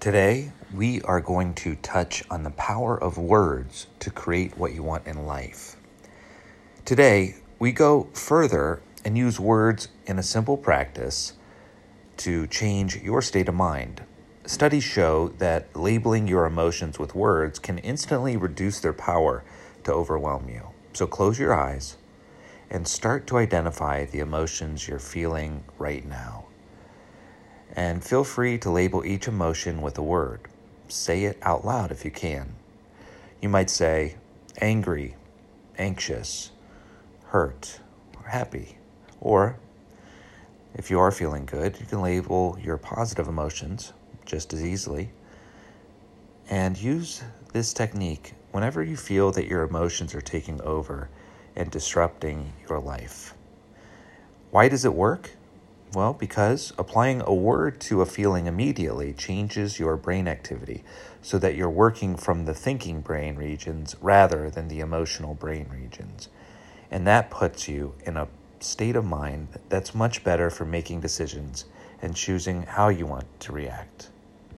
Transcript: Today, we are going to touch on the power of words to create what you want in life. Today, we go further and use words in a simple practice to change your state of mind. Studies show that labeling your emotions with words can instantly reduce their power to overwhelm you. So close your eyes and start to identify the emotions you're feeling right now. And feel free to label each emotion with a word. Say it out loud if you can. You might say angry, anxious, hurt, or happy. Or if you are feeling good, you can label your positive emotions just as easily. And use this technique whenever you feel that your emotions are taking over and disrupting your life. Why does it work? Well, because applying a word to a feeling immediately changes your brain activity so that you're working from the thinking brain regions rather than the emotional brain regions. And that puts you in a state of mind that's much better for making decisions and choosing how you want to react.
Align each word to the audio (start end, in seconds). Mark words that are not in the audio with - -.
Today, 0.00 0.50
we 0.74 1.02
are 1.02 1.20
going 1.20 1.52
to 1.56 1.74
touch 1.74 2.24
on 2.30 2.42
the 2.42 2.52
power 2.52 2.96
of 2.96 3.18
words 3.18 3.86
to 3.98 4.08
create 4.08 4.56
what 4.56 4.72
you 4.72 4.82
want 4.82 5.06
in 5.06 5.26
life. 5.26 5.76
Today, 6.86 7.34
we 7.58 7.70
go 7.72 8.08
further 8.14 8.80
and 9.04 9.18
use 9.18 9.38
words 9.38 9.88
in 10.06 10.18
a 10.18 10.22
simple 10.22 10.56
practice 10.56 11.34
to 12.16 12.46
change 12.46 12.96
your 12.96 13.20
state 13.20 13.46
of 13.46 13.54
mind. 13.54 14.02
Studies 14.46 14.84
show 14.84 15.28
that 15.36 15.76
labeling 15.76 16.26
your 16.26 16.46
emotions 16.46 16.98
with 16.98 17.14
words 17.14 17.58
can 17.58 17.76
instantly 17.76 18.38
reduce 18.38 18.80
their 18.80 18.94
power 18.94 19.44
to 19.84 19.92
overwhelm 19.92 20.48
you. 20.48 20.70
So 20.94 21.06
close 21.06 21.38
your 21.38 21.52
eyes 21.52 21.98
and 22.70 22.88
start 22.88 23.26
to 23.26 23.36
identify 23.36 24.06
the 24.06 24.20
emotions 24.20 24.88
you're 24.88 24.98
feeling 24.98 25.62
right 25.78 26.06
now. 26.06 26.46
And 27.74 28.02
feel 28.04 28.24
free 28.24 28.58
to 28.58 28.70
label 28.70 29.04
each 29.04 29.28
emotion 29.28 29.80
with 29.80 29.96
a 29.96 30.02
word. 30.02 30.40
Say 30.88 31.24
it 31.24 31.38
out 31.42 31.64
loud 31.64 31.90
if 31.90 32.04
you 32.04 32.10
can. 32.10 32.54
You 33.40 33.48
might 33.48 33.70
say 33.70 34.16
angry, 34.60 35.14
anxious, 35.78 36.50
hurt, 37.26 37.80
or 38.16 38.28
happy. 38.28 38.76
Or 39.20 39.56
if 40.74 40.90
you 40.90 40.98
are 40.98 41.10
feeling 41.10 41.46
good, 41.46 41.78
you 41.80 41.86
can 41.86 42.02
label 42.02 42.58
your 42.62 42.76
positive 42.76 43.28
emotions 43.28 43.92
just 44.24 44.52
as 44.52 44.64
easily. 44.64 45.10
And 46.48 46.76
use 46.76 47.22
this 47.52 47.72
technique 47.72 48.34
whenever 48.50 48.82
you 48.82 48.96
feel 48.96 49.30
that 49.32 49.46
your 49.46 49.62
emotions 49.62 50.14
are 50.14 50.20
taking 50.20 50.60
over 50.62 51.08
and 51.54 51.70
disrupting 51.70 52.52
your 52.68 52.80
life. 52.80 53.34
Why 54.50 54.68
does 54.68 54.84
it 54.84 54.94
work? 54.94 55.30
Well, 55.92 56.12
because 56.12 56.72
applying 56.78 57.20
a 57.22 57.34
word 57.34 57.80
to 57.82 58.00
a 58.00 58.06
feeling 58.06 58.46
immediately 58.46 59.12
changes 59.12 59.80
your 59.80 59.96
brain 59.96 60.28
activity 60.28 60.84
so 61.20 61.36
that 61.38 61.56
you're 61.56 61.68
working 61.68 62.16
from 62.16 62.44
the 62.44 62.54
thinking 62.54 63.00
brain 63.00 63.34
regions 63.34 63.96
rather 64.00 64.50
than 64.50 64.68
the 64.68 64.78
emotional 64.78 65.34
brain 65.34 65.68
regions. 65.68 66.28
And 66.92 67.06
that 67.08 67.28
puts 67.28 67.68
you 67.68 67.94
in 68.04 68.16
a 68.16 68.28
state 68.60 68.94
of 68.94 69.04
mind 69.04 69.48
that's 69.68 69.92
much 69.92 70.22
better 70.22 70.48
for 70.48 70.64
making 70.64 71.00
decisions 71.00 71.64
and 72.00 72.14
choosing 72.14 72.62
how 72.62 72.88
you 72.88 73.06
want 73.06 73.40
to 73.40 73.52
react. 73.52 74.10